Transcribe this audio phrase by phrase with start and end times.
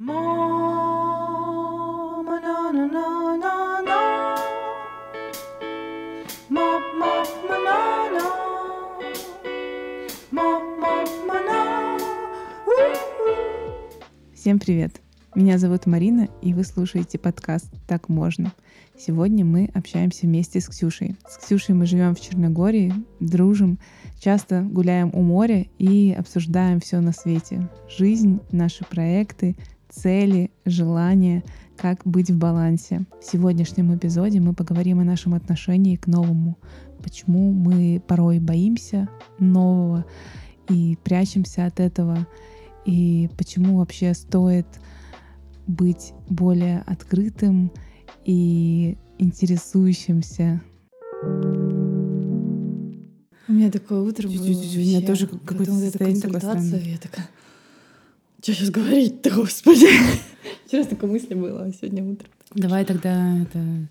[0.00, 0.08] Всем
[14.58, 15.02] привет!
[15.34, 18.54] Меня зовут Марина, и вы слушаете подкаст «Так можно».
[18.96, 21.16] Сегодня мы общаемся вместе с Ксюшей.
[21.28, 23.78] С Ксюшей мы живем в Черногории, дружим,
[24.18, 27.68] часто гуляем у моря и обсуждаем все на свете.
[27.90, 29.56] Жизнь, наши проекты,
[29.90, 31.44] цели, желания,
[31.76, 33.06] как быть в балансе.
[33.20, 36.58] В сегодняшнем эпизоде мы поговорим о нашем отношении к новому,
[37.02, 39.08] почему мы порой боимся
[39.38, 40.04] нового
[40.68, 42.26] и прячемся от этого,
[42.84, 44.66] и почему вообще стоит
[45.66, 47.72] быть более открытым
[48.24, 50.60] и интересующимся.
[53.48, 54.42] У меня такое утро было.
[54.42, 56.80] У меня тоже какое-то состояние такое.
[56.80, 57.28] Я такая,
[58.42, 59.86] что сейчас говорить-то, господи?
[60.66, 62.30] Вчера столько мыслей было, а сегодня утром.
[62.54, 63.88] Давай тогда это,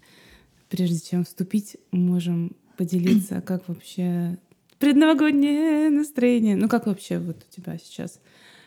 [0.69, 4.37] прежде чем вступить, можем поделиться, как вообще
[4.79, 6.55] предновогоднее настроение.
[6.55, 8.19] Ну как вообще вот у тебя сейчас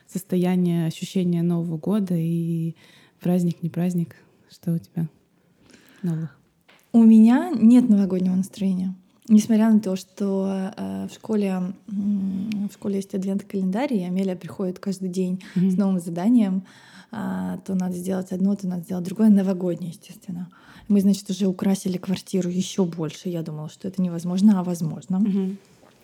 [0.06, 2.76] состояние, ощущение Нового года и
[3.20, 4.14] праздник, не праздник?
[4.50, 5.08] Что у тебя
[6.02, 6.38] новых?
[6.92, 8.94] У меня нет новогоднего настроения.
[9.28, 14.78] Несмотря на то, что э, в школе м, в школе есть адвент-календарь, и Амелия приходит
[14.80, 15.76] каждый день с Мгм.
[15.76, 16.64] новым заданием,
[17.12, 20.48] а, то надо сделать одно, то надо сделать другое, новогоднее, естественно.
[20.88, 23.28] Мы, значит, уже украсили квартиру еще больше.
[23.28, 25.20] Я думала, что это невозможно, а возможно.
[25.20, 25.58] Мгм.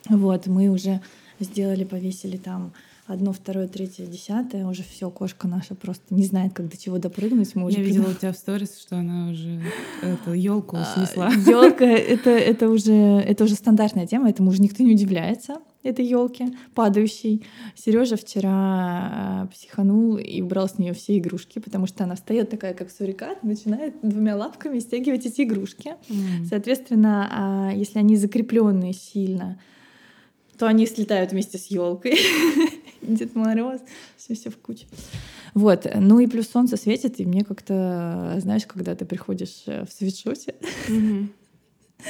[0.09, 1.01] Вот, мы уже
[1.39, 2.71] сделали, повесили там
[3.09, 4.67] одно, второе, третье, десятое.
[4.67, 7.55] Уже все, кошка наша просто не знает, как до чего допрыгнуть.
[7.55, 9.61] Мы уже Я видела у тебя в сторис, что она уже
[10.03, 11.29] эту елку снесла.
[11.29, 16.51] Елка это, это, уже, это уже стандартная тема, этому уже никто не удивляется, этой елке
[16.75, 17.43] падающей.
[17.75, 22.75] Сережа вчера а, психанул и убрал с нее все игрушки, потому что она встает такая,
[22.75, 25.95] как сурикат, начинает двумя лапками стягивать эти игрушки.
[26.09, 26.45] М.
[26.47, 29.59] Соответственно, а, если они закрепленные сильно,
[30.59, 32.19] то они слетают вместе с елкой.
[33.17, 33.81] Дед Мороз,
[34.17, 34.85] все все в куче.
[35.53, 35.87] Вот.
[35.95, 40.55] Ну и плюс солнце светит, и мне как-то, знаешь, когда ты приходишь э, в свитшоте,
[40.87, 41.31] Мгм.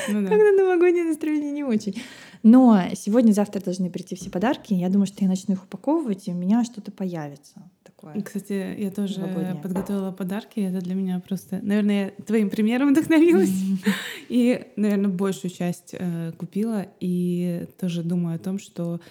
[0.07, 0.27] Ну да.
[0.29, 1.99] когда новогоднее настроение не очень.
[2.43, 4.73] Но сегодня-завтра должны прийти все подарки.
[4.73, 7.69] Я думаю, что я начну их упаковывать, и у меня что-то появится.
[7.83, 8.21] Такое.
[8.21, 9.55] Кстати, я тоже Новогоднее.
[9.55, 10.59] подготовила подарки.
[10.59, 11.59] Это для меня просто...
[11.63, 13.49] Наверное, я твоим примером вдохновилась.
[14.29, 16.85] И, наверное, большую часть э, купила.
[16.99, 19.01] И тоже думаю о том, что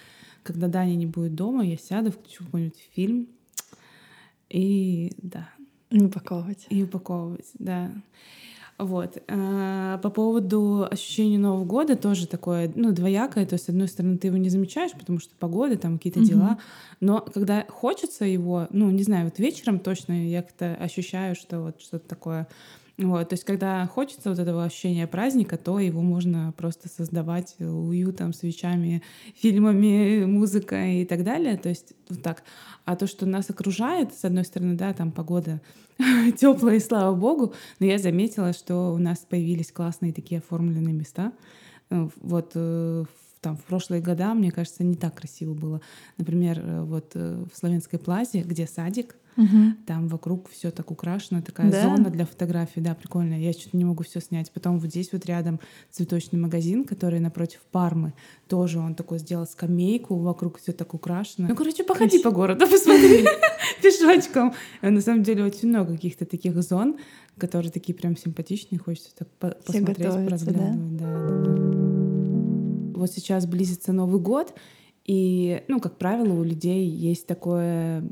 [0.43, 3.27] когда Даня не будет дома, я сяду, включу какой-нибудь фильм.
[4.49, 5.49] И да,
[5.89, 6.65] И упаковывать.
[6.69, 7.91] и упаковывать, да.
[8.77, 9.17] Вот.
[9.27, 13.45] А, По поводу ощущения Нового года тоже такое, ну, двоякое.
[13.45, 16.27] То есть, с одной стороны, ты его не замечаешь, потому что погода, там какие-то Мгм.
[16.29, 16.59] дела.
[17.01, 21.81] Но когда хочется его, ну, не знаю, вот вечером точно я как-то ощущаю, что вот
[21.81, 22.47] что-то такое.
[23.01, 28.33] Вот, то есть, когда хочется вот этого ощущения праздника, то его можно просто создавать уютом,
[28.33, 29.01] свечами,
[29.35, 31.55] фильмами, музыкой и так далее.
[31.55, 32.43] То есть вот так.
[32.83, 35.61] А то, что нас окружает, с одной стороны, да, там погода
[36.37, 41.31] теплая, слава богу, но я заметила, что у нас появились классные такие оформленные места.
[41.89, 43.05] Э, Вот э,
[43.39, 45.79] там в прошлые года, мне кажется, не так красиво было.
[46.17, 49.77] Например, э, вот в Славянской плазе, где садик, Мгм.
[49.85, 51.83] там вокруг все так украшено, такая Да?
[51.83, 53.33] зона для фотографий, да, прикольно.
[53.39, 54.51] Я что-то не могу все снять.
[54.51, 55.59] Потом вот здесь вот рядом
[55.91, 58.13] цветочный магазин, который напротив Пармы,
[58.47, 61.47] тоже он такой сделал скамейку, вокруг все так украшено.
[61.47, 62.29] Ну, короче, походи Красиво.
[62.29, 63.25] по городу, посмотри
[63.81, 64.53] пешочком.
[64.81, 66.97] А На самом деле очень много каких-то таких зон,
[67.37, 69.29] которые такие прям симпатичные, хочется так
[69.63, 71.39] посмотреть, да.
[72.95, 74.53] Вот сейчас близится Новый год,
[75.11, 78.03] и, ну, как правило, у людей есть такое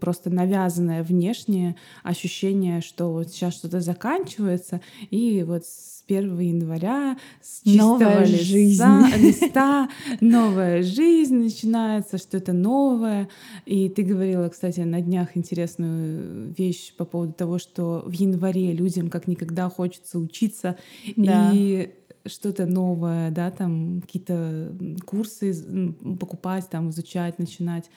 [0.00, 4.80] просто навязанное внешнее ощущение, что вот сейчас что-то заканчивается,
[5.10, 9.16] и вот с 1 января с чистого Новая листа, жизнь.
[9.26, 9.88] листа
[10.22, 13.28] новая жизнь начинается, что-то новое.
[13.66, 19.10] И ты говорила, кстати, на днях интересную вещь по поводу того, что в январе людям
[19.10, 20.78] как никогда хочется учиться
[21.16, 21.50] Да.
[21.52, 21.90] и
[22.26, 24.74] что-то новое, да, там какие-то
[25.04, 27.90] курсы покупать, там изучать, начинать.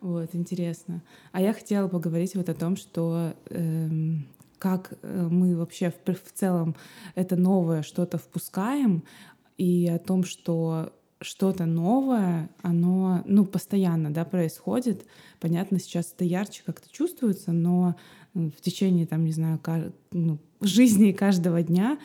[0.00, 1.02] Вот, интересно.
[1.32, 4.26] А я хотела поговорить вот о том, что эм,
[4.58, 6.76] как э, мы вообще в, в целом
[7.14, 9.02] это новое что-то впускаем,
[9.56, 15.06] и о том, что что-то новое, оно, ну, постоянно, да, происходит.
[15.40, 17.96] Понятно, сейчас это ярче как-то чувствуется, но
[18.34, 19.60] в течение, там, не знаю,
[20.10, 21.98] ну, жизни каждого дня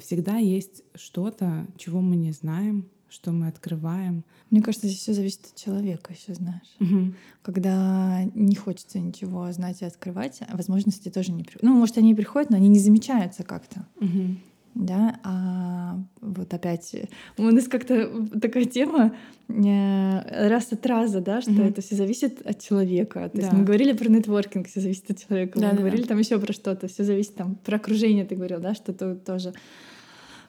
[0.00, 4.24] всегда есть что-то, чего мы не знаем, что мы открываем.
[4.50, 6.74] Мне кажется, здесь все зависит от человека, еще знаешь.
[6.78, 7.14] Мгм.
[7.42, 11.62] Когда не хочется ничего знать и открывать, а возможности тоже не приходят.
[11.62, 13.86] Ну, может, они и приходят, но они не замечаются как-то.
[14.00, 14.40] Мгм.
[14.74, 16.94] Да, а вот опять
[17.36, 19.12] у нас как-то такая тема
[19.48, 21.64] э, раз от раза, да, что Мгм.
[21.64, 23.28] это все зависит от человека.
[23.28, 23.56] То есть Да.
[23.56, 25.58] мы говорили про нетворкинг, все зависит от человека.
[25.58, 25.80] Мы Да-да-да.
[25.80, 29.14] говорили там еще про что-то, все зависит там про окружение, ты говорил, да, что то
[29.14, 29.52] тоже.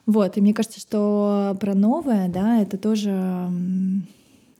[0.06, 3.10] Вот, и мне кажется, что про новое, да, это тоже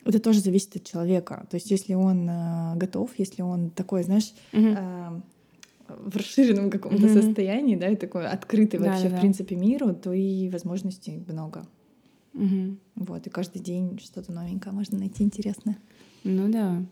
[0.05, 1.46] это тоже зависит от человека.
[1.50, 4.76] То есть если он э, готов, если он такой, знаешь, Мгм.
[4.76, 5.20] э,
[5.99, 7.23] в расширенном каком-то Мгм.
[7.23, 9.17] состоянии, да, и такой открытый вообще, Да-да-да.
[9.17, 11.67] в принципе, миру, то и возможностей много.
[12.32, 12.79] Мгм.
[12.96, 15.79] Вот, и каждый день что-то новенькое можно найти интересное.
[16.25, 16.82] Ну да.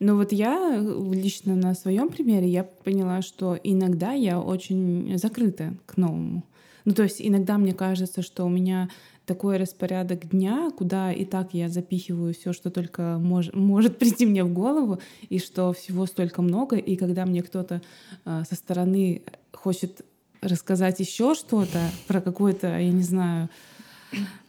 [0.00, 5.74] Но вот я э, лично на своем примере я поняла, что иногда я очень закрыта
[5.86, 6.44] к новому.
[6.84, 8.90] Ну то есть иногда мне кажется, что у меня
[9.26, 14.44] такой распорядок дня, куда и так я запихиваю все, что только мож- может прийти мне
[14.44, 14.98] в голову,
[15.28, 17.82] и что всего столько много, и когда мне кто-то
[18.24, 19.22] э, со стороны
[19.52, 20.04] хочет
[20.40, 21.78] рассказать еще что-то
[22.08, 23.48] про какой-то, я не знаю,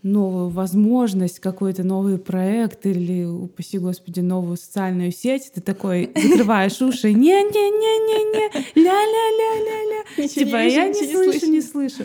[0.02, 7.14] новую возможность, какой-то новый проект или, упаси господи, новую социальную сеть, ты такой закрываешь уши,
[7.14, 10.28] не-не-не-не-не, ля-ля-ля-ля-ля.
[10.28, 12.04] Типа, я не слышу, не слышу.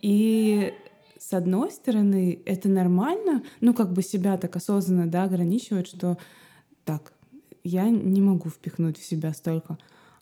[0.00, 0.72] И
[1.28, 6.16] с одной стороны, это нормально, ну, как бы себя так осознанно, да, ограничивать, что
[6.84, 7.12] так,
[7.62, 9.76] я не могу впихнуть в себя столько.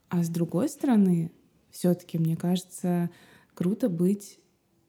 [0.08, 1.30] А с другой стороны,
[1.70, 3.10] все-таки, мне кажется,
[3.54, 4.40] круто быть,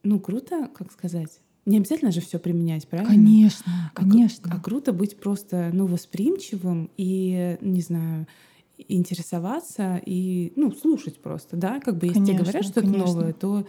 [0.02, 3.14] ну, круто, как сказать, не обязательно же все применять, правильно?
[3.14, 4.52] Конечно, А конечно.
[4.52, 8.26] А, круто быть просто, ну, восприимчивым и, не знаю,
[8.80, 11.80] интересоваться и, ну, слушать просто, да?
[11.80, 13.68] Как бы если тебе Конечно, говорят что-то новое, то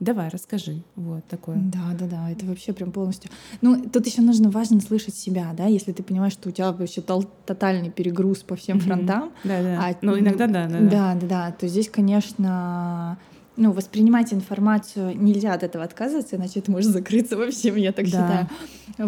[0.00, 0.82] давай, расскажи.
[0.96, 1.56] Вот такое.
[1.56, 3.30] Да, да, да, это вообще прям полностью.
[3.60, 7.00] Ну, тут еще нужно важно слышать себя, да, если ты понимаешь, что у тебя вообще
[7.00, 9.30] тол- тотальный перегруз по всем фронтам.
[9.44, 9.80] Да, да.
[9.80, 10.80] а, ну, иногда да, да.
[10.80, 10.90] да.
[10.90, 11.52] Да, да, да.
[11.52, 13.18] То здесь, конечно,
[13.56, 18.06] ну, воспринимать информацию нельзя от этого отказываться, иначе ты можешь закрыться во всем, я так
[18.06, 18.10] Да.
[18.10, 18.48] считаю.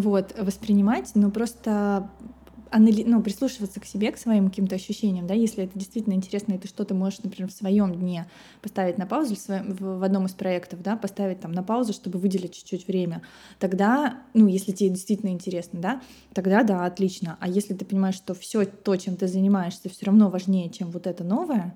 [0.02, 2.10] Вот, воспринимать, но просто
[2.72, 6.58] анали- ну, прислушиваться к себе, к своим каким-то ощущениям, да, если это действительно интересно, и
[6.58, 8.26] ты что-то можешь, например, в своем дне
[8.62, 12.18] поставить на паузу, в, своем- в одном из проектов, да, поставить там на паузу, чтобы
[12.18, 13.22] выделить чуть-чуть время,
[13.58, 16.02] тогда, ну, если тебе действительно интересно, да,
[16.32, 17.36] тогда да, отлично.
[17.40, 21.06] А если ты понимаешь, что все то, чем ты занимаешься, все равно важнее, чем вот
[21.06, 21.74] это новое,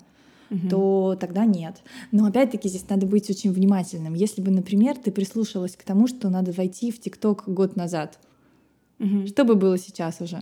[0.49, 0.69] Мгм.
[0.69, 1.83] то тогда нет.
[2.13, 4.15] Но опять-таки здесь надо быть очень внимательным.
[4.15, 8.19] Если бы, например, ты прислушалась к тому, что надо войти в ТикТок год назад,
[8.99, 9.27] Мгм.
[9.27, 10.41] что бы было сейчас уже?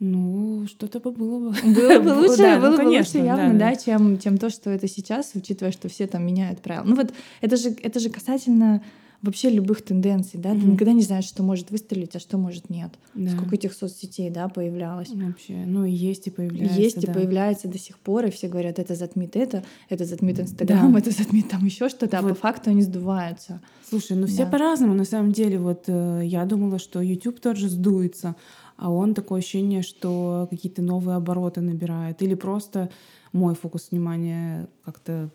[0.00, 1.56] Ну, что-то бы было бы.
[1.74, 4.50] Было бы лучше, Да, ну, было бы конечно, лучше явно, да, да, чем, чем то,
[4.50, 6.84] что это сейчас, учитывая, что все там меняют правила.
[6.84, 8.82] Ну вот это же, это же касательно
[9.22, 10.72] вообще любых тенденций, да, ты Мгм.
[10.72, 12.90] никогда не знаешь, что может выстрелить, а что может нет.
[13.14, 13.30] Да.
[13.30, 15.08] Сколько этих соцсетей, да, появлялось.
[15.08, 16.78] Вообще, ну и есть и появляется.
[16.78, 17.14] Есть и да.
[17.14, 20.98] появляется до сих пор, и все говорят, это затмит это, это затмит Инстаграм, Да.
[20.98, 22.38] это затмит там еще что-то, а по Вот.
[22.38, 23.62] факту они сдуваются.
[23.88, 24.50] Слушай, ну все Да.
[24.50, 25.58] по-разному, на самом деле.
[25.58, 28.36] Вот э, я думала, что YouTube тоже сдуется,
[28.76, 32.22] а он такое ощущение, что какие-то новые обороты набирает.
[32.22, 32.90] Или просто
[33.32, 35.30] мой фокус внимания как-то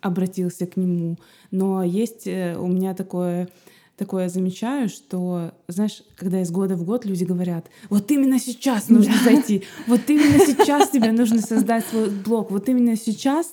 [0.00, 1.16] обратился к нему.
[1.50, 3.48] Но есть э, у меня такое
[3.96, 9.14] такое замечаю, что, знаешь, когда из года в год люди говорят, вот именно сейчас нужно
[9.22, 13.52] зайти, вот именно сейчас тебе нужно создать свой блог, вот именно сейчас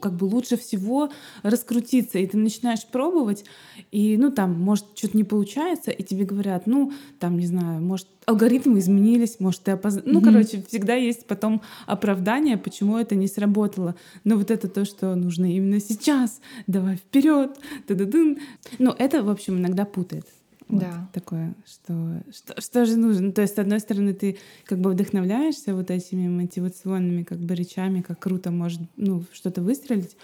[0.00, 1.10] как бы лучше всего
[1.42, 3.44] раскрутиться, и ты начинаешь пробовать,
[3.90, 8.06] и, ну, там, может, что-то не получается, и тебе говорят, ну, там, не знаю, может,
[8.28, 10.00] алгоритмы изменились, может, ты опоз...
[10.04, 10.24] Ну, Мгм.
[10.24, 13.94] короче, всегда есть потом оправдание, почему это не сработало.
[14.24, 18.38] Но вот это то, что нужно именно сейчас, давай вперед, та-да-дын.
[18.78, 20.26] Ну, это, в общем, иногда путает.
[20.68, 21.08] Вот Да.
[21.14, 23.32] Такое, что, что, что же нужно?
[23.32, 28.02] То есть, с одной стороны, ты как бы вдохновляешься вот этими мотивационными как бы речами,
[28.02, 30.18] как круто может, ну, что-то выстрелить,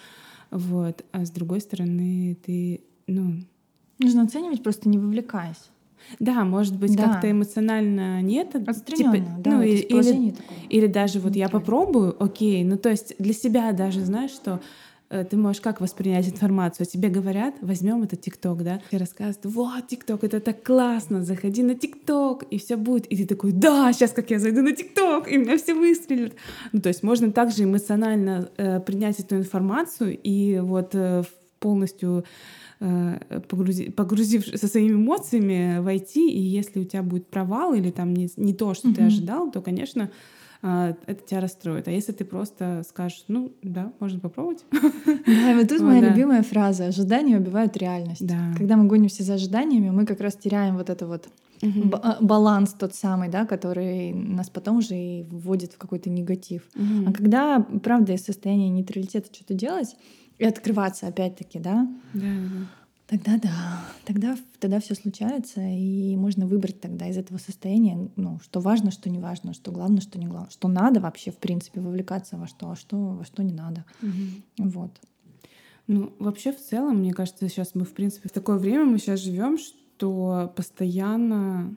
[0.51, 3.37] вот, а с другой стороны, ты, ну,
[3.99, 5.71] Нужно оценивать, просто не вовлекаясь.
[6.19, 7.05] Да, может быть, Да.
[7.05, 9.83] как-то эмоционально нет, типа, Отстраненно, да, ну, вот или,
[10.31, 10.35] такое.
[10.69, 14.61] или даже вот я попробую, окей, ну то есть для себя даже знаешь, что
[15.11, 16.87] э, ты можешь как воспринять информацию?
[16.87, 21.75] Тебе говорят, возьмем этот ТикТок, да, и рассказывают, вот ТикТок, это так классно, заходи на
[21.75, 23.07] ТикТок, и все будет.
[23.07, 26.35] И ты такой, да, сейчас как я зайду на ТикТок, и меня все выстрелят.
[26.73, 31.23] Ну то есть можно также эмоционально э, принять эту информацию и вот э,
[31.65, 32.25] полностью
[32.81, 38.13] э, погрузи- погрузившись со своими эмоциями войти, и если у тебя будет провал или там
[38.13, 39.07] не, не то, что ты Мгм.
[39.07, 40.11] ожидал, то, конечно,
[40.67, 41.89] а, это тебя расстроит.
[41.89, 44.65] А если ты просто скажешь, ну да, можно попробовать.
[45.27, 46.09] Да, и вот тут Ой, моя да.
[46.09, 48.27] любимая фраза «ожидания убивают реальность».
[48.27, 48.53] Да.
[48.59, 51.29] Когда мы гонимся за ожиданиями, мы как раз теряем вот это вот
[52.03, 56.63] а, баланс тот самый, да, который нас потом уже и вводит в какой-то негатив.
[56.75, 57.09] Мгм.
[57.09, 59.97] А когда, правда, из состояния нейтралитета что-то делать
[60.39, 62.67] и открываться опять-таки, да, Да, да, да.
[63.07, 68.61] тогда да, тогда, тогда все случается, и можно выбрать тогда из этого состояния, ну, что
[68.61, 72.37] важно, что не важно, что главное, что не главное, что надо вообще, в принципе, вовлекаться
[72.37, 73.85] во что, а что, во что не надо.
[74.01, 74.43] Мгм.
[74.59, 74.91] Вот.
[75.87, 79.21] Ну, вообще, в целом, мне кажется, сейчас мы, в принципе, в такое время мы сейчас
[79.21, 81.77] живем, что постоянно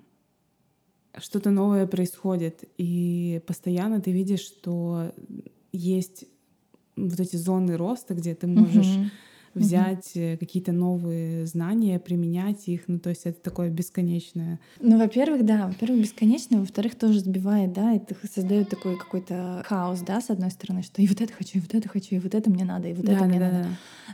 [1.17, 5.13] что-то новое происходит, и постоянно ты видишь, что
[5.71, 6.25] есть
[6.97, 9.11] вот эти зоны роста, где ты можешь Мгм.
[9.53, 12.83] взять э, какие-то новые знания, применять их.
[12.87, 14.59] Ну, то есть это такое бесконечное.
[14.79, 20.21] Ну, во-первых, да, во-первых, бесконечно, во-вторых, тоже сбивает, да, это создает такой какой-то хаос, да,
[20.21, 22.49] с одной стороны, что и вот это хочу, и вот это хочу, и вот это
[22.49, 23.67] мне надо, и вот это мне надо.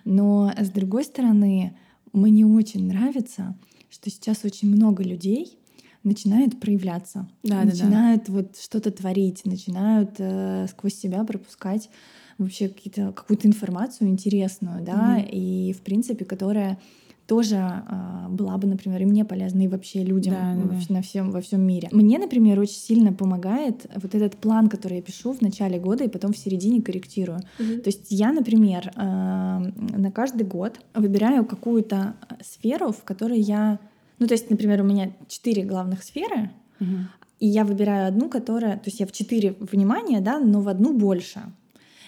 [0.05, 1.75] Но с другой стороны,
[2.13, 3.57] мне очень нравится,
[3.89, 5.57] что сейчас очень много людей
[6.03, 7.65] начинают проявляться, Да, да, да.
[7.65, 11.89] начинают вот что-то творить, начинают э, сквозь себя пропускать
[12.37, 15.27] вообще какую-то информацию интересную, да, Мгм.
[15.31, 16.77] и в принципе, которая
[17.25, 20.67] тоже а, была бы, например, и мне полезна, и вообще людям Да, да, да.
[20.73, 21.87] вообще на всем, во всем мире.
[21.93, 26.09] Мне, например, очень сильно помогает вот этот план, который я пишу в начале года и
[26.09, 27.39] потом в середине корректирую.
[27.57, 33.79] То есть я, например, э, на каждый год выбираю какую-то сферу, в которой я...
[34.19, 37.07] Ну, то есть, например, у меня четыре главных сферы, Мгм.
[37.39, 38.73] и я выбираю одну, которая...
[38.75, 41.39] То есть я в четыре внимания, да, но в одну больше.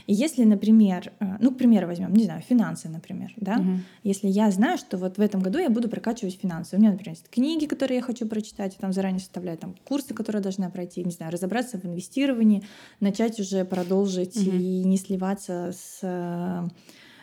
[0.08, 3.84] И если, например, э, ну, к примеру, возьмем, не знаю, финансы, например, да, Мгм.
[4.04, 7.16] если я знаю, что вот в этом году я буду прокачивать финансы, у меня, например,
[7.16, 11.12] есть книги, которые я хочу прочитать, там заранее составляю там курсы, которые должна пройти, не
[11.12, 12.64] знаю, разобраться в инвестировании,
[13.00, 14.60] начать уже продолжить Мгм.
[14.60, 16.68] и не сливаться с э,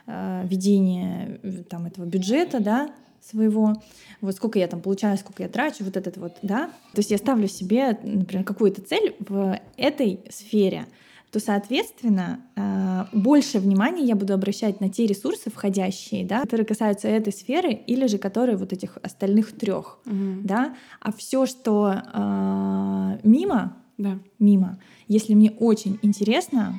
[0.06, 3.74] э, ведения э, там этого бюджета, да, своего,
[4.20, 6.66] вот сколько я там получаю, сколько я трачу, вот этот вот, да.
[6.92, 10.86] То есть я ставлю себе, например, какую-то цель в этой сфере,
[11.32, 17.08] то, соответственно, э, больше внимания я буду обращать на те ресурсы входящие, да, которые касаются
[17.08, 20.42] этой сферы или же которые вот этих остальных трех, Мгм.
[20.44, 20.76] да.
[21.00, 24.18] А все, что э, мимо, Да.
[24.38, 26.74] мимо, если мне очень интересно,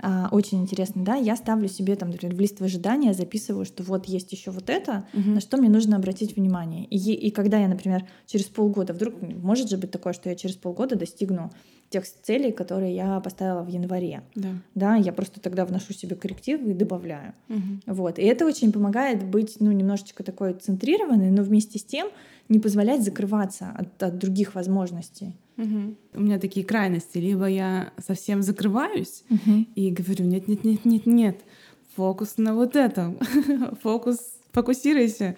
[0.00, 4.06] а, очень интересно, да, я ставлю себе там, например, в лист ожидания, записываю, что вот
[4.06, 5.34] есть еще вот это, Мгм.
[5.34, 6.84] на что мне нужно обратить внимание.
[6.84, 10.54] И, и когда я, например, через полгода, вдруг может же быть такое, что я через
[10.54, 11.50] полгода достигну
[11.90, 14.48] тех целей, которые я поставила в январе, Да.
[14.74, 17.32] да, я просто тогда вношу себе коррективы и добавляю.
[17.48, 17.82] Мгм.
[17.86, 18.18] Вот.
[18.18, 22.08] И это очень помогает быть, ну, немножечко такой центрированной, но вместе с тем
[22.48, 25.34] не позволять закрываться от, от других возможностей.
[25.56, 25.96] Мгм.
[26.14, 27.18] У меня такие крайности.
[27.18, 29.24] Либо я совсем закрываюсь
[29.74, 31.40] и говорю, нет, нет, нет, нет, нет,
[31.96, 33.18] фокус на вот этом,
[33.82, 34.18] фокус,
[34.52, 35.36] фокусируйся.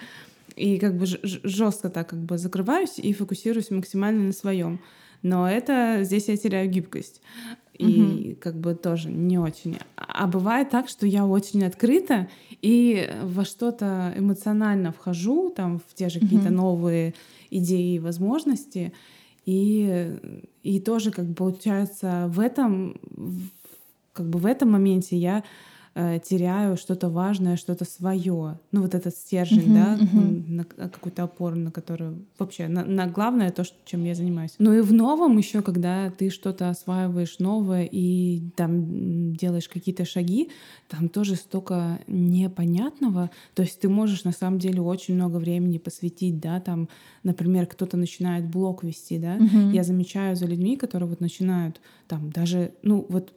[0.57, 4.81] И как бы жестко так как бы закрываюсь и фокусируюсь максимально на своем.
[5.23, 7.21] Но это здесь я теряю гибкость.
[7.75, 9.79] И как бы тоже не очень.
[9.97, 12.29] А бывает так, что я очень открыта
[12.61, 17.15] и во что-то эмоционально вхожу, там в те же какие-то новые
[17.51, 18.93] идеи и возможности.
[19.47, 20.15] И,
[20.63, 23.01] и тоже как бы получается в этом,
[24.13, 25.43] как бы в этом моменте я
[25.95, 28.59] э, теряю что-то важное, что-то свое.
[28.73, 30.57] Ну вот этот стержень, Мгм, да, мгм.
[30.57, 34.55] на к- какую-то опору, на которую вообще на, на главное то, что, чем я занимаюсь.
[34.59, 40.51] Ну и в новом еще, когда ты что-то осваиваешь новое и там делаешь какие-то шаги,
[40.89, 43.31] там тоже столько непонятного.
[43.55, 46.89] То есть ты можешь на самом деле очень много времени посвятить, да, там,
[47.23, 49.37] например, кто-то начинает блог вести, да.
[49.37, 49.71] Мгм.
[49.73, 53.33] Я замечаю за людьми, которые вот начинают там даже, ну вот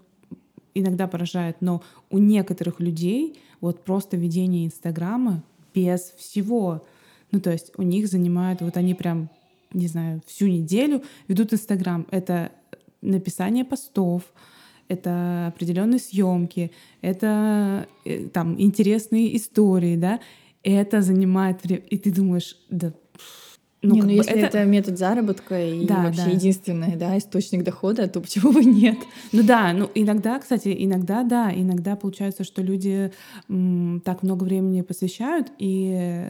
[0.74, 6.86] иногда поражает, но у некоторых людей вот просто ведение Инстаграма без всего.
[7.32, 9.30] Ну, то есть у них занимают, вот они прям,
[9.74, 12.06] не знаю, всю неделю ведут Инстаграм.
[12.12, 12.52] Это
[13.02, 14.24] написание постов,
[14.88, 20.20] это определенные съемки, это э, там интересные истории, да.
[20.64, 21.84] Это занимает время.
[21.90, 22.94] И ты думаешь, да,
[23.84, 24.64] Ну, не, ну если это...
[24.64, 26.30] метод заработка и Да, вообще да.
[26.30, 28.98] единственный да, источник дохода, то почему бы нет?
[29.34, 33.12] Ну да, ну иногда, кстати, иногда да, иногда получается, что люди
[33.50, 36.28] м, так много времени посвящают и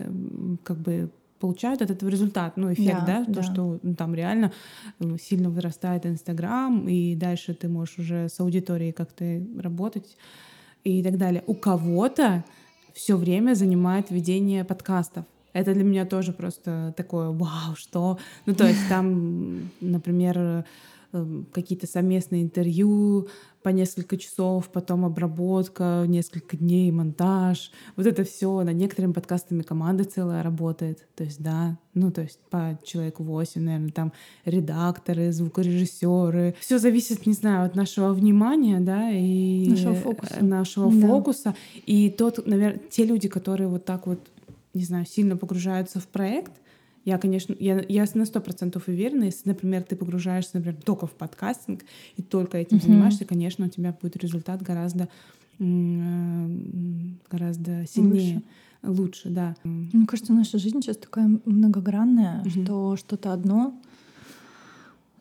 [0.63, 3.43] как бы получают от этого результат, ну эффект, Да, да, то, да.
[3.43, 4.51] что ну, там реально
[4.99, 10.17] м, сильно вырастает Инстаграм, и дальше ты можешь уже с аудиторией как-то работать
[10.83, 11.43] и так далее.
[11.45, 12.43] У кого-то
[12.93, 15.25] все время занимает ведение подкастов.
[15.53, 18.17] Это для меня тоже просто такое, вау, что...
[18.45, 20.65] Ну, то есть там, например,
[21.13, 23.27] э, какие-то совместные интервью
[23.63, 27.71] по несколько часов, потом обработка, несколько дней, монтаж.
[27.95, 31.07] Вот это все над некоторыми подкастами команда целая работает.
[31.15, 34.13] То есть, да, ну, то есть по человеку 8, наверное, там
[34.45, 36.55] редакторы, звукорежиссеры.
[36.59, 40.43] Все зависит, не знаю, от нашего внимания, да, и нашего фокуса.
[40.43, 41.07] Нашего да.
[41.07, 41.55] фокуса.
[41.85, 44.19] И тот, наверное, те люди, которые вот так вот,
[44.73, 46.53] не знаю, сильно погружаются в проект,
[47.05, 51.11] я, конечно, я, я на сто процентов уверена, если, например, ты погружаешься, например, только в
[51.11, 51.83] подкастинг
[52.15, 52.85] и только этим mm-hmm.
[52.85, 55.09] занимаешься, конечно, у тебя будет результат гораздо
[55.59, 56.47] э,
[57.29, 58.41] гораздо сильнее,
[58.83, 59.55] лучше, лучше да.
[59.63, 62.63] Мне кажется, наша жизнь сейчас такая многогранная, mm-hmm.
[62.63, 63.77] что что-то одно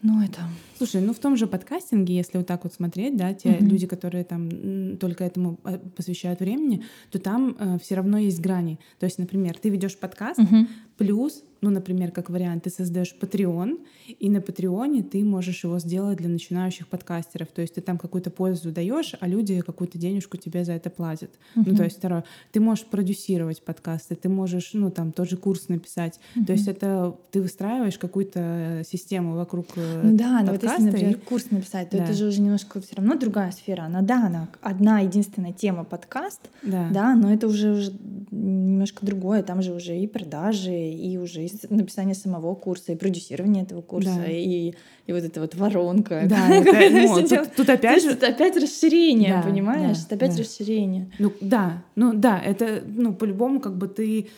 [0.02, 0.40] ну, это...
[0.78, 3.64] Слушай, ну в том же подкастинге, если вот так вот смотреть, да, те uh-huh.
[3.64, 6.82] люди, которые там только этому а, посвящают времени,
[7.12, 8.80] то там э, все равно есть грани.
[8.99, 10.66] То есть, например, ты ведешь подкаст, uh-huh.
[11.02, 13.78] Плюс ну, например, как вариант, ты создаешь Patreon,
[14.18, 17.49] и на Патреоне ты можешь его сделать для начинающих подкастеров.
[17.49, 21.30] То есть ты там какую-то пользу даешь, а люди какую-то денежку тебе за это платят.
[21.54, 21.62] Uh-huh.
[21.64, 26.18] Ну, то есть второе, ты можешь продюсировать подкасты, ты можешь, ну, там, тоже курс написать.
[26.35, 26.44] Uh-huh.
[26.47, 31.12] То есть это ты выстраиваешь какую-то систему вокруг э, Ну да, но вот если, например,
[31.12, 31.21] и...
[31.21, 32.04] курс написать, то да.
[32.04, 33.82] это же уже немножко все равно другая сфера.
[33.82, 37.92] Она, да, она одна единственная тема подкаст, да, да но это уже, уже
[38.32, 39.44] немножко другое.
[39.44, 44.30] Там же уже и продажи, и уже написание самого курса, и продюсирование этого курса, да.
[44.30, 44.72] и,
[45.06, 46.22] и вот эта вот воронка.
[46.26, 48.11] Да, это, ну, тут, тут опять же...
[48.11, 49.99] Это опять расширение, да, понимаешь?
[50.08, 50.42] Да, опять да.
[50.42, 51.11] расширение.
[51.18, 54.28] Ну да, ну да, это, ну, по-любому как бы ты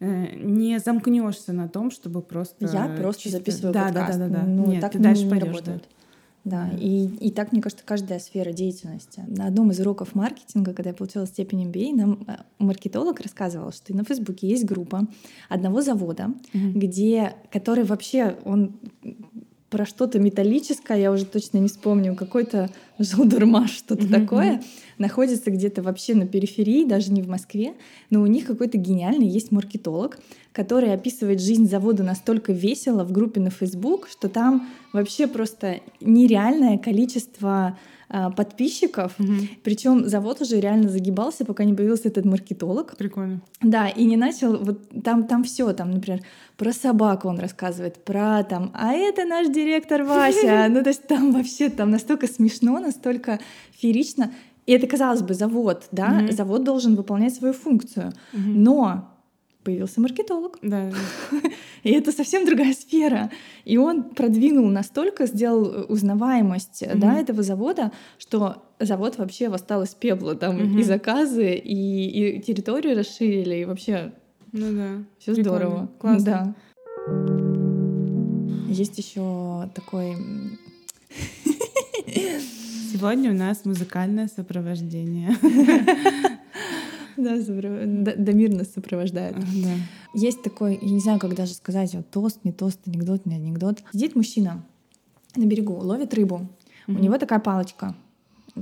[0.00, 2.66] э, не замкнешься на том, чтобы просто...
[2.66, 3.38] Я просто чисто...
[3.38, 4.18] записываю да, подкаст.
[4.18, 4.46] Да, да, да, да.
[4.46, 5.82] Ну, Нет, так ты дальше не пойдешь, работает.
[5.82, 5.97] Да.
[6.48, 9.22] Да, и, и так, мне кажется, каждая сфера деятельности.
[9.26, 13.94] На одном из уроков маркетинга, когда я получила степень MBA, нам э, маркетолог рассказывал, что
[13.94, 15.06] на Фейсбуке есть группа
[15.50, 16.72] одного завода, mm-hmm.
[16.72, 18.80] где, который вообще, он
[19.70, 24.20] про что-то металлическое, я уже точно не вспомню, какой-то желдурмаш, что-то mm-hmm.
[24.20, 24.62] такое,
[24.96, 27.74] находится где-то вообще на периферии, даже не в Москве,
[28.10, 30.18] но у них какой-то гениальный есть маркетолог,
[30.52, 36.78] который описывает жизнь завода настолько весело в группе на Facebook, что там вообще просто нереальное
[36.78, 39.14] количество подписчиков.
[39.18, 39.32] Угу.
[39.62, 42.96] Причем завод уже реально загибался, пока не появился этот маркетолог.
[42.96, 43.42] Прикольно.
[43.60, 46.22] Да, и не начал, вот там, там все, там, например,
[46.56, 50.68] про собаку он рассказывает, про там, а это наш директор Вася.
[50.78, 53.38] Ну, то есть там вообще там настолько смешно, настолько
[53.72, 54.32] феерично.
[54.66, 58.12] И это, казалось бы, завод, да, mm завод должен выполнять свою функцию.
[58.32, 59.17] mm Но
[59.64, 60.58] появился маркетолог.
[60.62, 60.90] Да.
[61.82, 63.30] И это совсем другая сфера.
[63.64, 66.98] И он продвинул настолько, сделал узнаваемость mm-hmm.
[66.98, 70.34] да, этого завода, что завод вообще восстал из пепла.
[70.34, 70.80] Там mm-hmm.
[70.80, 74.12] и заказы, и, и территорию расширили, и вообще
[74.52, 75.04] ну да.
[75.18, 75.90] Все здорово.
[75.98, 76.24] Классно.
[76.24, 76.54] Да.
[78.68, 80.16] Есть еще такой
[82.92, 85.36] Сегодня у нас музыкальное сопровождение.
[87.18, 89.34] Да, Дамир нас сопровождает.
[89.34, 89.74] Да.
[90.14, 93.82] Есть такой, я не знаю, как даже сказать, вот тост, не тост, анекдот, не анекдот.
[93.92, 94.64] Сидит мужчина
[95.36, 96.48] на берегу, ловит рыбу.
[96.86, 97.94] У него такая палочка,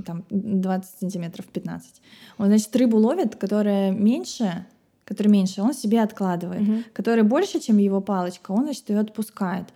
[0.05, 2.01] там 20 сантиметров, 15.
[2.37, 4.65] Он, значит, рыбу ловит, которая меньше,
[5.05, 6.91] которая меньше, он себе откладывает.
[6.93, 9.67] Которая больше, чем его палочка, он, значит, ее отпускает.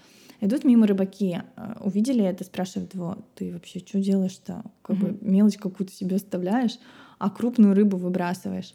[0.41, 4.63] Идут мимо рыбаки, э, увидели это, спрашивают его, ты вообще что делаешь-то?
[4.82, 5.20] Как mm-hmm.
[5.22, 6.80] бы мелочь какую-то себе оставляешь,
[7.21, 8.73] а крупную рыбу выбрасываешь.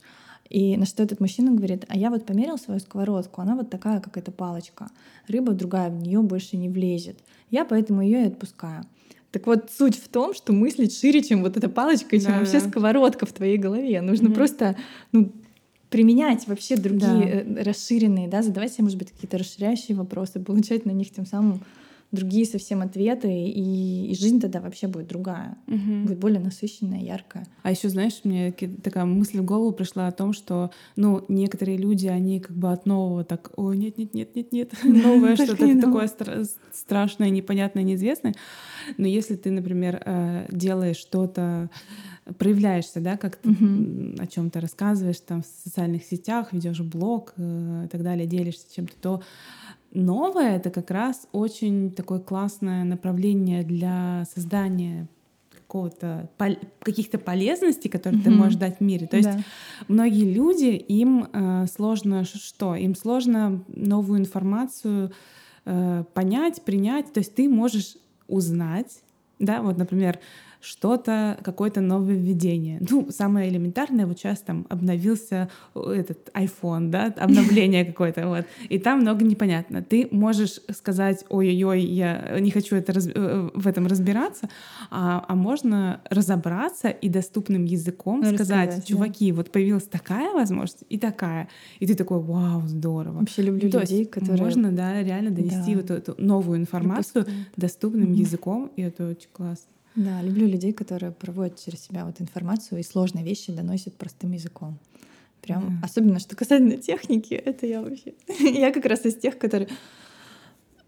[0.48, 4.00] И на что этот мужчина говорит, а я вот померил свою сковородку, она вот такая,
[4.00, 4.88] как эта палочка.
[5.26, 7.18] Рыба другая, в нее больше не влезет.
[7.50, 8.85] Я поэтому ее и отпускаю.
[9.32, 12.61] Так вот, суть в том, что мыслить шире, чем вот эта палочка, чем да, вообще
[12.61, 12.68] да.
[12.68, 14.00] сковородка в твоей голове.
[14.00, 14.35] Нужно mm-hmm.
[14.35, 14.76] просто
[15.11, 15.32] ну,
[15.90, 17.61] применять вообще другие да.
[17.61, 21.62] Э, расширенные, да, задавать себе, может быть, какие-то расширяющие вопросы, получать на них тем самым
[22.12, 26.03] другие совсем ответы, и, и жизнь тогда вообще будет другая, угу.
[26.05, 27.47] будет более насыщенная, яркая.
[27.62, 32.07] А еще, знаешь, мне такая мысль в голову пришла о том, что, ну, некоторые люди,
[32.07, 36.09] они как бы от нового так, о, нет, нет, нет, нет, нет, новое что-то такое
[36.73, 38.35] страшное, непонятное, неизвестное.
[38.97, 41.71] Но если ты, например, э, делаешь что-то
[42.38, 44.21] проявляешься, да, как ты uh-huh.
[44.21, 48.95] о чем-то рассказываешь там в социальных сетях, ведешь блог э, и так далее, делишься чем-то,
[49.01, 49.23] то
[49.96, 55.09] новое это как раз очень такое классное направление для создания
[55.50, 56.30] какого-то
[56.80, 58.24] каких-то полезностей, которые mm-hmm.
[58.24, 59.06] ты можешь дать в мире.
[59.06, 59.40] То есть да.
[59.88, 62.76] многие люди им э, сложно что?
[62.76, 65.11] Им сложно новую информацию
[65.64, 67.12] э, понять, принять.
[67.12, 67.96] То есть ты можешь
[68.28, 69.02] узнать,
[69.38, 70.20] да, вот, например,
[70.61, 72.79] что-то, какое-то нововведение.
[72.88, 79.01] Ну, самое элементарное, вот сейчас там обновился этот iPhone, да, обновление какое-то, вот, и там
[79.01, 79.83] много непонятно.
[79.83, 83.09] Ты можешь сказать, ой-ой-ой, я не хочу это раз...
[83.14, 84.49] Э, в этом разбираться,
[84.90, 89.37] а, а можно разобраться и доступным языком ну, сказать, чуваки, да.
[89.37, 91.49] вот появилась такая возможность и такая,
[91.81, 93.21] и ты такой, вау, здорово.
[93.21, 94.42] Вообще люблю ну, людей, которые...
[94.42, 95.81] Можно, да, реально донести да.
[95.81, 98.14] вот эту новую информацию доступным mm-hmm.
[98.14, 99.76] языком, и это очень классно.
[99.96, 104.78] Да, люблю людей, которые проводят через себя вот информацию и сложные вещи доносят простым языком.
[105.40, 105.85] Прям, mm.
[105.85, 108.14] особенно что касательно техники, это я вообще.
[108.40, 109.68] я как раз из тех, которые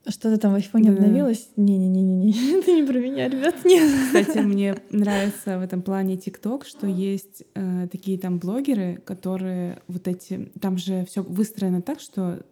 [0.06, 1.48] что-то там в айфоне обновилось.
[1.56, 3.90] Не-не-не-не, это не про меня, ребят, нет.
[4.06, 10.08] Кстати, мне нравится в этом плане ТикТок, что есть э, такие там блогеры, которые вот
[10.08, 12.42] эти, там же все выстроено так, что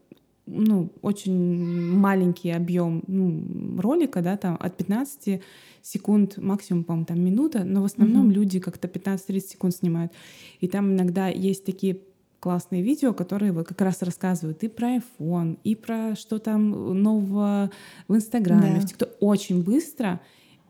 [0.46, 5.42] ну, очень маленький объем ну, ролика, да, там от 15
[5.82, 8.34] секунд, максимум, по-моему, там минута, но в основном mm-hmm.
[8.34, 10.12] люди как-то 15-30 секунд снимают.
[10.60, 12.00] И там иногда есть такие
[12.40, 16.70] классные видео, которые вот как раз рассказывают и про iPhone, и про что там
[17.02, 17.70] нового
[18.08, 18.80] в Инстаграме, да.
[18.80, 19.10] в TikTok.
[19.20, 20.20] Очень быстро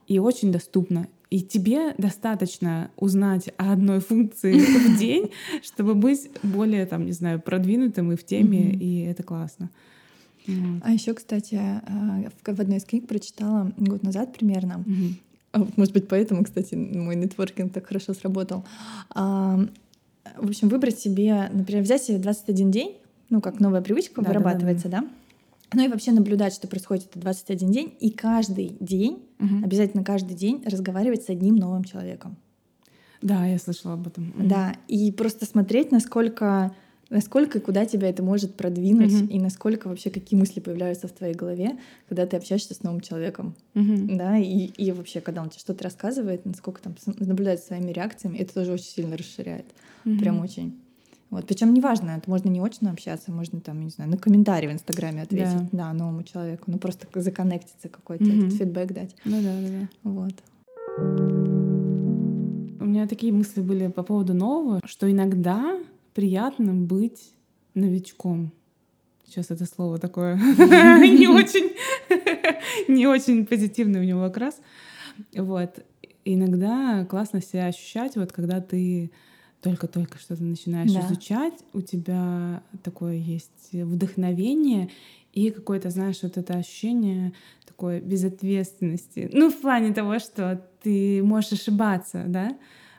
[0.06, 1.08] и очень доступно.
[1.28, 4.58] И тебе достаточно узнать о одной функции
[4.94, 5.30] в день,
[5.62, 9.70] чтобы быть более, там, не знаю, продвинутым и в теме, и это классно.
[10.82, 14.84] А еще, кстати, а, в одной из книг прочитала год назад примерно,
[15.52, 18.64] а, может быть, поэтому, кстати, мой нетворкинг так хорошо сработал.
[19.10, 19.58] А,
[20.36, 22.96] в общем, выбрать себе, например, взять себе 21 день,
[23.30, 25.12] ну, как новая привычка да, вырабатывается, да, да, да.
[25.72, 29.64] Ну и вообще наблюдать, что происходит это 21 день, и каждый день, угу.
[29.64, 32.36] обязательно каждый день разговаривать с одним новым человеком.
[33.22, 34.32] Да, я слышала об этом.
[34.38, 36.74] Да, и просто смотреть, насколько
[37.10, 39.28] насколько и куда тебя это может продвинуть, mm-hmm.
[39.28, 43.54] и насколько вообще какие мысли появляются в твоей голове, когда ты общаешься с новым человеком,
[43.74, 44.16] mm-hmm.
[44.16, 48.54] да, и, и вообще, когда он тебе что-то рассказывает, насколько там наблюдать своими реакциями, это
[48.54, 49.66] тоже очень сильно расширяет,
[50.04, 50.18] mm-hmm.
[50.18, 50.80] прям очень.
[51.30, 51.46] Вот.
[51.46, 55.22] Причем неважно, это можно не очно общаться, можно там, не знаю, на комментарий в Инстаграме
[55.22, 58.46] ответить, да, да новому человеку, ну просто законнектиться какой-то, mm-hmm.
[58.46, 59.16] этот фидбэк дать.
[59.24, 59.88] Ну да, да, да.
[60.02, 60.34] Вот.
[62.80, 65.78] У меня такие мысли были по поводу нового, что иногда
[66.14, 67.32] приятно быть
[67.74, 68.52] новичком.
[69.26, 71.72] Сейчас это слово такое не очень,
[72.88, 74.60] не очень позитивный у него окрас.
[75.34, 75.84] Вот.
[76.24, 79.10] Иногда классно себя ощущать, вот когда ты
[79.66, 81.00] только-только что-то начинаешь да.
[81.00, 84.90] изучать, у тебя такое есть вдохновение
[85.32, 87.32] и какое-то, знаешь, вот это ощущение
[87.66, 89.28] такой безответственности.
[89.32, 92.56] Ну, в плане того, что ты можешь ошибаться, да,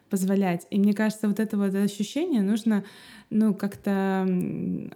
[0.10, 0.67] позволять.
[0.70, 2.84] И мне кажется, вот это вот ощущение нужно
[3.30, 4.26] ну, как-то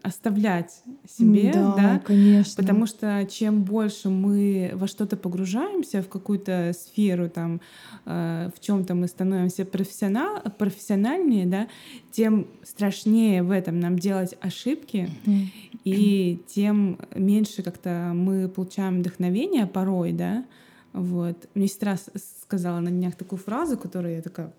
[0.04, 2.54] оставлять себе, да, да, конечно.
[2.56, 7.60] потому что чем больше мы во что-то погружаемся, в какую-то сферу, там,
[8.06, 11.68] э, в чем-то мы становимся профессионал, профессиональнее, да,
[12.12, 15.48] тем страшнее в этом нам делать ошибки, mm-hmm.
[15.84, 20.46] и тем меньше как-то мы получаем вдохновение порой, да,
[20.94, 21.50] вот.
[21.54, 21.98] Мне сестра
[22.44, 24.54] сказала на днях такую фразу, которую я такая,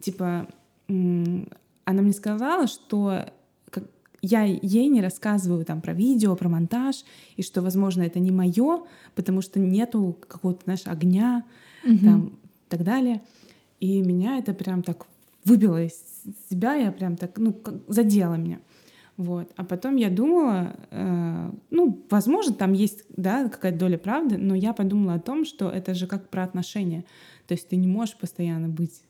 [0.00, 0.48] типа,
[0.88, 3.24] она мне сказала, что
[4.22, 7.04] я ей не рассказываю там про видео, про монтаж,
[7.36, 8.84] и что, возможно, это не мое,
[9.14, 11.44] потому что нету какого-то, знаешь, огня,
[11.84, 11.98] угу.
[11.98, 13.20] там, и так далее.
[13.80, 15.06] И меня это прям так
[15.44, 15.92] выбило из
[16.48, 17.54] себя, я прям так, ну,
[17.88, 18.60] задело меня.
[19.16, 19.50] Вот.
[19.56, 24.72] А потом я думала, э, ну, возможно, там есть, да, какая-то доля правды, но я
[24.72, 27.04] подумала о том, что это же как про отношения.
[27.46, 29.02] То есть ты не можешь постоянно быть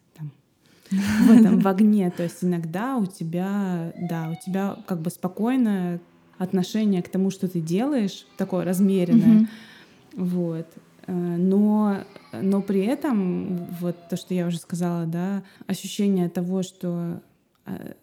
[0.90, 2.10] в этом в огне.
[2.10, 6.00] То есть иногда у тебя, да, у тебя как бы спокойное
[6.38, 9.48] отношение к тому, что ты делаешь, такое размеренное.
[10.14, 10.66] Вот.
[11.06, 17.20] Э, но, но при этом, вот то, что я уже сказала, да, ощущение того, что
[17.66, 17.94] э,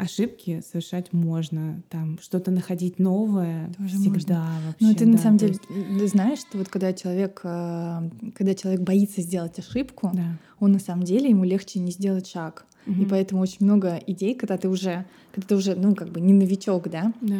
[0.00, 4.66] ошибки совершать можно, там что-то находить новое Тоже всегда можно.
[4.66, 4.86] вообще.
[4.86, 6.12] Ну ты да, на самом деле есть...
[6.12, 10.38] знаешь, что вот когда человек, э, когда человек боится сделать ошибку, да.
[10.58, 13.00] он на самом деле ему легче не сделать шаг, угу.
[13.00, 16.32] и поэтому очень много идей, когда ты уже, когда ты уже, ну как бы не
[16.32, 17.12] новичок, да.
[17.20, 17.36] Да.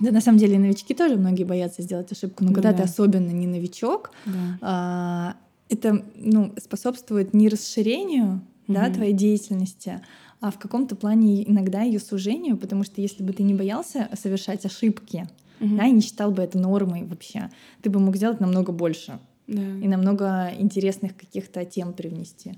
[0.00, 2.78] Да, на самом деле новички тоже многие боятся сделать ошибку, но ну, когда да.
[2.78, 4.58] ты особенно не новичок, да.
[4.60, 5.36] а,
[5.68, 10.00] это ну, способствует не расширению да, твоей деятельности,
[10.42, 14.66] а в каком-то плане иногда ее сужению, потому что если бы ты не боялся совершать
[14.66, 15.28] ошибки,
[15.60, 15.76] угу.
[15.76, 17.48] да, и не считал бы это нормой вообще,
[17.80, 19.62] ты бы мог сделать намного больше да.
[19.62, 22.54] и намного интересных каких-то тем привнести.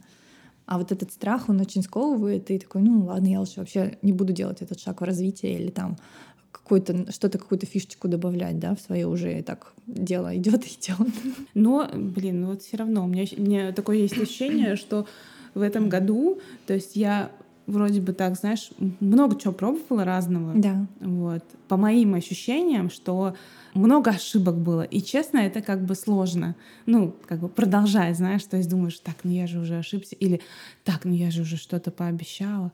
[0.65, 4.15] А вот этот страх, он очень сковывает, и такой, ну ладно, я лучше вообще не
[4.15, 5.99] буду делать этот шаг в развитии или там
[6.53, 11.15] какое-то что-то, какую-то фишечку добавлять, да, в свое уже так дело идет и идет.
[11.53, 15.07] Но, блин, ну вот все равно у меня, у меня такое есть ощущение, что
[15.53, 17.31] в этом году, то есть я
[17.67, 20.53] вроде бы так, знаешь, много чего пробовала разного.
[20.55, 20.87] Да.
[21.01, 21.45] Вот.
[21.69, 23.35] По моим ощущениям, что
[23.75, 24.83] много ошибок было.
[24.83, 26.55] И честно, это как бы сложно.
[26.87, 30.41] Ну, как бы продолжать, знаешь, то есть думаешь, так, ну я же уже ошибся, или
[30.85, 32.71] так, ну я же уже что-то пообещала.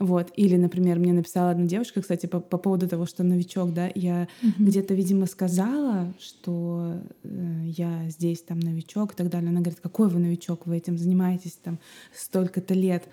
[0.00, 0.32] Вот.
[0.36, 4.26] Или, например, мне написала одна девушка, кстати, по, по поводу того, что новичок, да, я
[4.42, 4.66] Мгм.
[4.66, 9.50] где-то, видимо, сказала, что э, я здесь там новичок и так далее.
[9.50, 11.78] Она говорит, какой вы новичок, вы этим занимаетесь там
[12.12, 13.04] столько-то лет.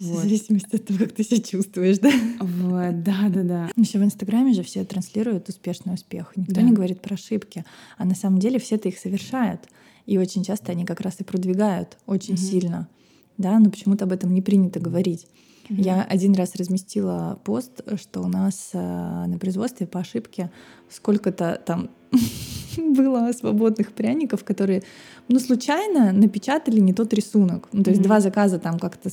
[0.00, 0.22] В Вот.
[0.22, 2.10] зависимости от того, как ты себя чувствуешь, да.
[2.40, 3.70] Вот, да, да, да.
[3.76, 6.32] Еще в Инстаграме же все транслируют успешный успех.
[6.36, 6.62] Никто Да.
[6.62, 7.64] не говорит про ошибки.
[7.98, 9.60] А на самом деле все это их совершают.
[10.06, 12.42] И очень часто они как раз и продвигают очень Мгм.
[12.42, 12.88] сильно.
[13.38, 15.26] Да, но почему-то об этом не принято говорить.
[15.68, 15.82] Мгм.
[15.82, 18.78] Я один раз разместила пост, что у нас э,
[19.26, 20.50] на производстве по ошибке
[20.90, 21.90] сколько-то там
[22.76, 24.82] было свободных пряников, которые,
[25.28, 27.68] ну, случайно напечатали не тот рисунок.
[27.72, 28.08] Ну, то есть Мгм.
[28.08, 29.10] два заказа там как-то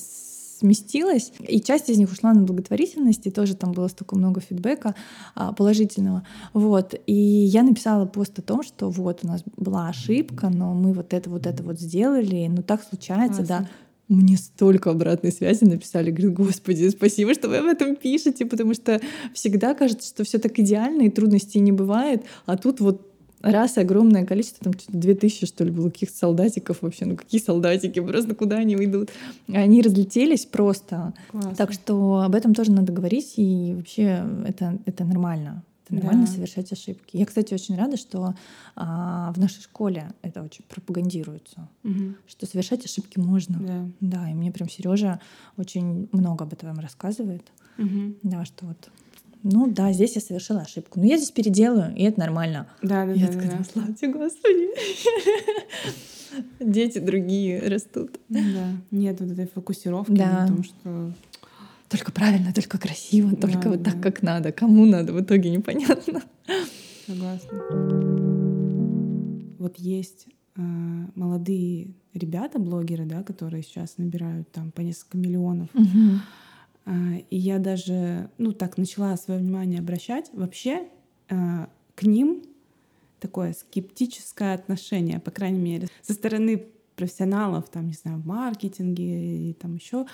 [0.59, 4.95] сместилось, и часть из них ушла на благотворительность, и тоже там было столько много фидбэка
[5.35, 6.25] а, положительного.
[6.53, 6.95] Вот.
[7.05, 11.13] И я написала пост о том, что вот у нас была ошибка, но мы вот
[11.13, 13.57] это вот это вот сделали, ну так случается, да.
[13.57, 13.69] Классно.
[14.07, 16.11] Мне столько обратной связи написали.
[16.11, 19.01] Говорю, господи, спасибо, что вы об этом пишете, потому что
[19.33, 23.81] всегда кажется, что все так идеально и трудностей не бывает, а тут вот раз и
[23.81, 27.05] огромное количество, там что-то две тысячи, что ли, было каких-то солдатиков вообще.
[27.05, 29.09] Ну какие солдатики, просто куда они уйдут?
[29.47, 31.13] Они разлетелись просто.
[31.31, 31.55] Классно.
[31.55, 35.63] Так что об этом тоже надо говорить, и вообще это, это нормально.
[35.85, 36.31] Это нормально Да.
[36.33, 37.15] совершать ошибки.
[37.15, 38.33] Я, кстати, очень рада, что
[38.75, 42.17] а, в нашей школе это очень пропагандируется, Мгм.
[42.27, 43.57] что совершать ошибки можно.
[43.59, 43.89] Да.
[44.19, 45.21] Да, и мне прям Сережа
[45.55, 47.43] очень много об этом рассказывает.
[47.77, 48.15] Мгм.
[48.23, 48.89] Да, что вот,
[49.43, 50.99] ну да, здесь я совершила ошибку.
[50.99, 52.67] Но я здесь переделаю, и это нормально.
[52.81, 53.57] Да, да, я да, такая, да.
[53.59, 54.67] «Ну, слава тебе, Господи.
[56.59, 58.19] Дети другие растут.
[58.29, 58.71] Да.
[58.91, 60.41] Нет вот этой фокусировки Да.
[60.41, 61.11] на том, что
[61.89, 63.91] Только правильно, только красиво, Да, только вот да.
[63.91, 64.51] так, как надо.
[64.51, 66.21] Кому надо, в итоге непонятно.
[67.07, 67.63] Согласна.
[69.59, 70.61] Вот есть э,
[71.15, 75.69] молодые ребята, блогеры, да, которые сейчас набирают там по несколько миллионов.
[75.73, 75.79] А,
[77.29, 80.29] И я даже, ну, так начала свое внимание обращать.
[80.33, 80.87] Вообще
[81.29, 82.43] э, к ним
[83.19, 89.53] такое скептическое отношение, по крайней мере, со стороны профессионалов, там, не знаю, в маркетинге и
[89.53, 90.07] там еще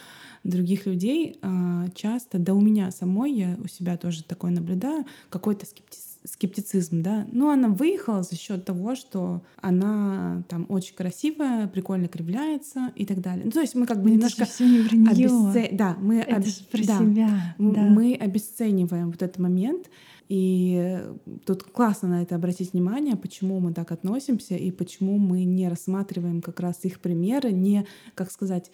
[0.43, 5.65] других людей а, часто, да у меня самой, я у себя тоже такое наблюдаю, какой-то
[5.65, 7.27] скептиз- скептицизм, да.
[7.31, 13.19] Ну, она выехала за счет того, что она там очень красивая, прикольно кривляется и так
[13.21, 13.43] далее.
[13.45, 15.51] Ну, то есть мы как бы немножко все не про неё.
[15.51, 16.97] обесце- Да, мы Это об- про да.
[16.99, 17.55] себя.
[17.57, 17.81] Да.
[17.81, 19.89] Мы обесцениваем вот этот момент,
[20.29, 20.99] и
[21.45, 26.41] тут классно на это обратить внимание, почему мы так относимся и почему мы не рассматриваем
[26.41, 28.71] как раз их примеры, не, как сказать,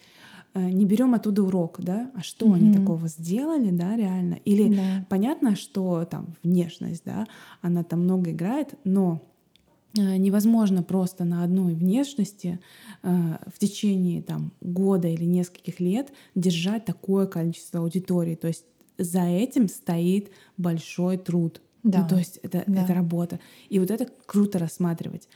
[0.54, 2.74] не берем оттуда урок, да, а что они Мгм.
[2.80, 4.34] такого сделали, да, реально.
[4.44, 5.06] Или Да.
[5.08, 7.26] понятно, что там внешность, да,
[7.62, 9.20] она там много играет, но
[9.96, 12.60] э, невозможно просто на одной внешности
[13.02, 13.08] э,
[13.52, 18.34] в течение там года или нескольких лет держать такое количество аудитории.
[18.36, 18.64] То есть
[18.98, 21.60] за этим стоит большой труд.
[21.82, 22.02] Да.
[22.02, 22.84] Ну, то есть это, Да.
[22.84, 23.40] это работа.
[23.68, 25.28] И вот это круто рассматривать.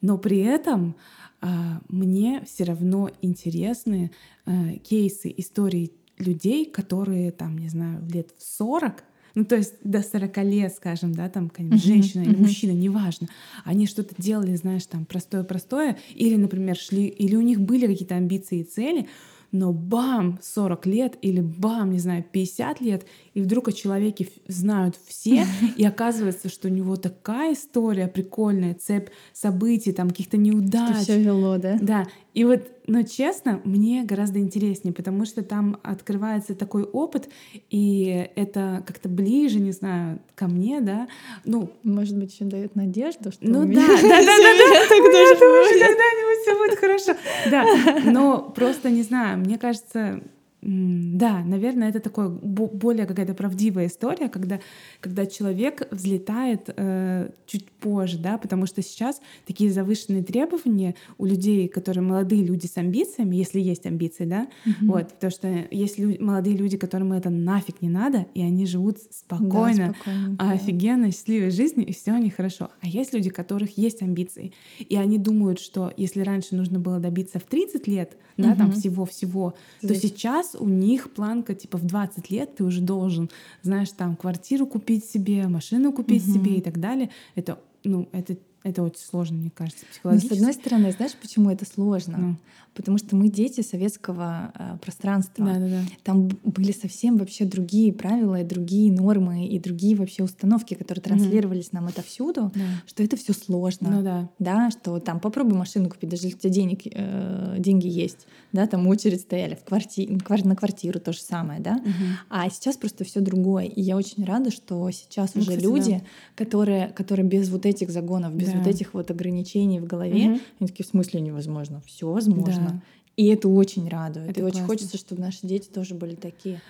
[0.00, 0.96] Но при этом
[1.40, 4.10] а, мне все равно интересны
[4.46, 9.04] э, кейсы, истории людей, которые там, не знаю, лет в 40,
[9.34, 12.42] ну, то есть до 40 лет, скажем, да, там какая-нибудь Мгм, женщина или мгм.
[12.42, 13.28] мужчина, неважно,
[13.64, 18.60] они что-то делали, знаешь, там простое-простое, или, например, шли, или у них были какие-то амбиции
[18.60, 19.08] и цели,
[19.54, 24.96] но бам, 40 лет или бам, не знаю, 50 лет, и вдруг о человеке знают
[25.06, 30.96] все, и оказывается, что у него такая история прикольная, цепь событий, там каких-то неудач.
[30.96, 31.78] все вело, да?
[31.80, 37.28] Да, и вот, но честно, мне гораздо интереснее, потому что там открывается такой опыт,
[37.70, 41.08] и это как-то ближе, не знаю, ко мне, да.
[41.44, 44.80] Ну, Может быть, еще дает надежду, что ну у да, меня- да, да, да, да,
[44.88, 45.86] так тоже будет.
[45.86, 47.14] когда-нибудь все будет хорошо.
[47.50, 50.20] Да, но просто не знаю, мне кажется,
[50.64, 54.60] да, наверное, это такое бо- более какая-то правдивая история, когда,
[55.00, 61.68] когда человек взлетает э, чуть позже, да, потому что сейчас такие завышенные требования у людей,
[61.68, 64.88] которые молодые люди с амбициями, если есть амбиции, да, Мгм.
[64.88, 68.96] вот, потому что есть лю- молодые люди, которым это нафиг не надо, и они живут
[68.96, 70.52] Да, спокойно, спокойно, да.
[70.52, 72.70] офигенно счастливой жизнью, и все у них хорошо.
[72.80, 76.98] А есть люди, у которых есть амбиции, и они думают, что если раньше нужно было
[77.00, 78.72] добиться в 30 лет, да, там Мгм.
[78.72, 79.54] всего-всего,
[79.86, 83.30] то сейчас сейчас у них планка типа в 20 лет ты уже должен,
[83.62, 86.34] знаешь, там квартиру купить себе, машину купить Мгм.
[86.34, 87.10] себе и так далее.
[87.34, 90.34] Это, ну, это, это очень сложно, мне кажется, Но психологически.
[90.34, 92.16] с одной стороны, знаешь, почему это сложно?
[92.18, 92.36] Ну,
[92.74, 95.44] Потому что мы дети советского э, пространства.
[95.46, 95.82] да-да-да.
[96.02, 101.00] Там б- были совсем вообще другие правила, и другие нормы, и другие вообще установки, которые
[101.00, 102.60] транслировались нам отовсюду, Да.
[102.86, 103.90] что это все сложно.
[103.90, 104.28] Ну да.
[104.40, 108.66] Да, что там попробуй машину купить, даже если у тебя денег, э, деньги есть, да,
[108.66, 110.06] там очередь стояли в кварти...
[110.26, 111.74] квар- на квартиру то же самое, да.
[111.74, 111.92] Мгм.
[112.28, 113.66] А сейчас просто все другое.
[113.66, 116.02] И я очень рада, что сейчас Ну, уже кстати, люди,
[116.34, 118.53] которые, которые без вот этих загонов, без Да.
[118.58, 120.40] Вот этих вот ограничений в голове, Мгм.
[120.60, 121.82] они такие, в смысле невозможно?
[121.86, 122.66] Все возможно.
[122.68, 122.82] Да.
[123.16, 124.30] И это очень радует.
[124.30, 124.66] Это и очень классно.
[124.68, 126.60] хочется, чтобы наши дети тоже были такие.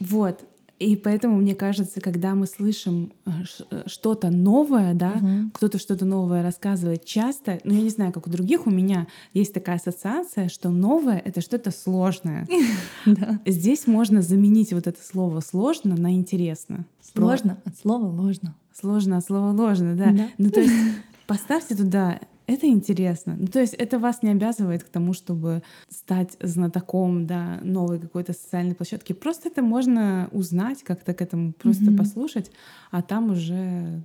[0.00, 0.40] Вот.
[0.80, 3.30] И поэтому, мне кажется, когда мы слышим э,
[3.70, 5.52] э, что-то новое, да, Мгм.
[5.54, 9.54] кто-то что-то новое рассказывает часто, ну, я не знаю, как у других, у меня есть
[9.54, 12.46] такая ассоциация, что новое— это что-то сложное.
[13.06, 13.38] Да.
[13.46, 16.84] Здесь можно заменить вот это слово «сложно» на «интересно».
[17.14, 18.56] Сложно от слова ложно.
[18.72, 20.10] Сложно от слова «ложно», да.
[20.10, 20.28] Да.
[20.38, 20.74] Ну, то есть
[21.26, 23.36] поставьте туда это интересно.
[23.38, 28.34] Ну, то есть это вас не обязывает к тому, чтобы стать знатоком да, новой какой-то
[28.34, 29.14] социальной площадки.
[29.14, 31.96] Просто это можно узнать, как-то к этому просто Мгм.
[31.96, 32.50] послушать,
[32.90, 34.02] а там уже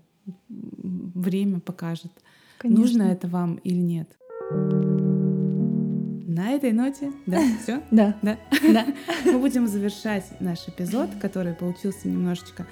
[0.48, 2.12] время покажет,
[2.60, 2.82] Конечно.
[2.82, 4.10] нужно это вам или нет.
[6.28, 8.16] На этой ноте, да, все, Да.
[8.22, 8.38] да.
[8.72, 8.86] Да.
[9.26, 12.66] Мы будем завершать наш эпизод, который получился немножечко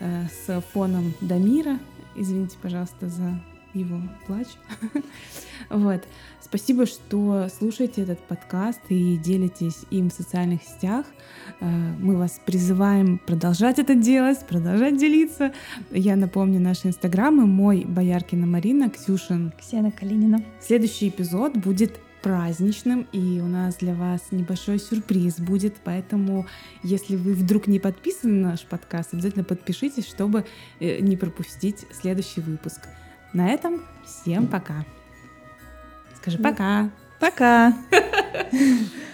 [0.00, 1.78] э, с фоном Дамира.
[2.16, 3.40] Извините, пожалуйста, за
[3.74, 4.48] его плач.
[5.70, 6.02] Вот.
[6.40, 11.06] Спасибо, что слушаете этот подкаст и делитесь им в социальных сетях.
[11.60, 11.66] Э,
[11.98, 15.52] Мы вас призываем продолжать это делать, продолжать делиться.
[15.90, 17.46] Я напомню наши инстаграмы.
[17.46, 20.44] Мой Бояркина Марина, Ксюшин Ксена Калинина.
[20.60, 26.46] Следующий эпизод будет праздничным, и у нас для вас небольшой сюрприз будет, поэтому
[26.82, 30.46] если вы вдруг не подписаны на наш подкаст, обязательно подпишитесь, чтобы
[30.80, 32.88] э, не пропустить следующий выпуск.
[33.34, 34.84] На этом всем пока.
[36.16, 36.50] Скажи Да.
[36.50, 36.90] пока.
[37.18, 37.74] Пока.